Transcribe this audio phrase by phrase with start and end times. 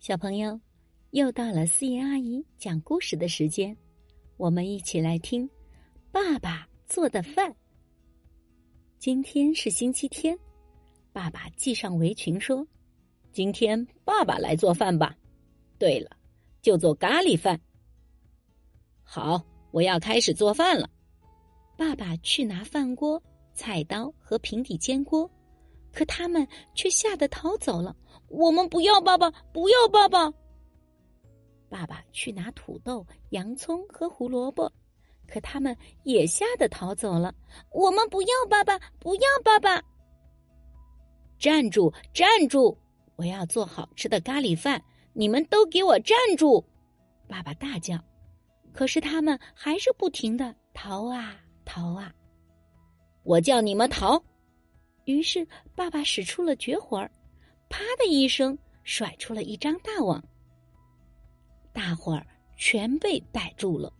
[0.00, 0.58] 小朋友，
[1.10, 3.76] 又到了四爷阿姨讲故事的时间，
[4.36, 5.48] 我们一起来听
[6.12, 7.52] 爸爸做的饭。
[9.00, 10.38] 今天是星期天，
[11.12, 12.66] 爸爸系上围裙说
[13.32, 15.16] ：“今天爸爸来做饭吧。”
[15.78, 16.16] 对了，
[16.62, 17.60] 就做咖喱饭。
[19.02, 20.88] 好，我要开始做饭了。
[21.76, 23.20] 爸爸去拿饭锅、
[23.52, 25.28] 菜刀和平底煎锅，
[25.98, 26.46] 可他们
[26.76, 27.92] 却吓得逃走了。
[28.28, 30.32] 我们不要爸爸，不要爸爸。
[31.68, 34.72] 爸爸去拿土豆、洋葱和胡萝卜，
[35.26, 37.34] 可他们也吓得逃走了。
[37.72, 39.82] 我们不要爸爸，不要爸爸。
[41.36, 42.78] 站住，站住！
[43.16, 44.80] 我要做好吃的咖喱饭，
[45.14, 46.64] 你们都给我站住！
[47.26, 47.98] 爸爸大叫。
[48.72, 51.34] 可是他们还是不停的逃啊
[51.64, 52.14] 逃啊。
[53.24, 54.22] 我叫你们逃。
[55.08, 57.10] 于是爸爸使出了绝活儿。
[57.70, 60.22] 啪的一声，甩出了一张大网，
[61.72, 62.26] 大伙儿
[62.58, 63.90] 全被逮住了。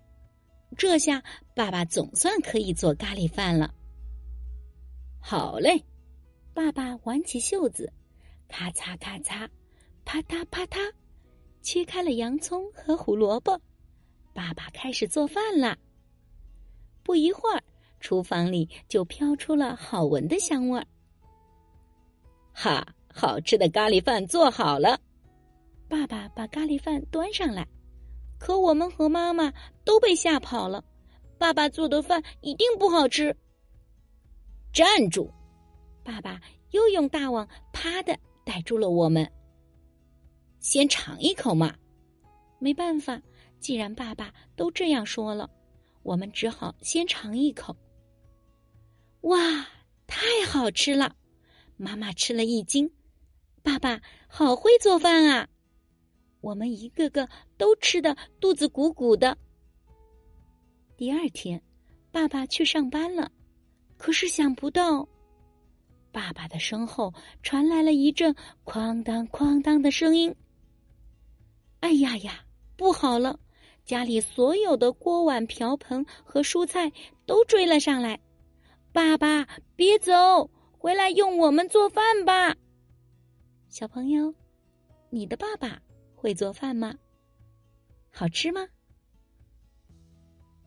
[0.77, 1.23] 这下
[1.55, 3.75] 爸爸总算可以做咖喱饭了。
[5.19, 5.83] 好嘞，
[6.53, 7.91] 爸爸挽起袖子，
[8.47, 9.49] 咔嚓咔嚓，
[10.05, 10.93] 啪嗒啪嗒，
[11.63, 13.59] 切开了洋葱和胡萝卜。
[14.35, 15.75] 爸爸开始做饭啦。
[17.03, 17.63] 不一会儿，
[17.99, 20.87] 厨房里就飘出了好闻的香味儿。
[22.59, 22.87] 哈。
[23.21, 25.01] 好吃的咖喱饭做好了，
[25.89, 27.67] 爸爸把咖喱饭端上来，
[28.39, 29.53] 可我们和妈妈
[29.85, 30.85] 都被吓跑了。
[31.37, 33.37] 爸爸做的饭一定不好吃。
[34.73, 35.29] 站住！
[36.05, 39.29] 爸爸又用大网啪的逮住了我们。
[40.61, 41.75] 先尝一口嘛。
[42.61, 43.21] 没办法，
[43.59, 45.51] 既然爸爸都这样说了，
[46.05, 47.77] 我们只好先尝一口。
[49.23, 49.67] 哇，
[50.07, 51.17] 太好吃了！
[51.79, 52.91] 妈妈吃了一惊。
[53.63, 55.49] 爸爸好会做饭啊！
[56.41, 59.37] 我们一个个都吃的肚子鼓鼓的。
[60.97, 61.63] 第二天，
[62.11, 63.31] 爸爸去上班了，
[63.97, 65.09] 可是想不到，
[66.13, 70.35] 爸爸的身后传来了一阵哐当哐当的声音。
[71.81, 72.45] 哎呀呀，
[72.77, 73.39] 不好了！
[73.85, 76.93] 家里所有的锅碗瓢盆和蔬菜
[77.25, 78.21] 都追了上来。
[78.93, 82.57] 爸爸，别走，回来用我们做饭吧。
[83.69, 84.33] 小朋友，
[85.11, 85.83] 你的爸爸
[86.15, 86.95] 会做饭吗？
[88.11, 88.67] 好吃吗？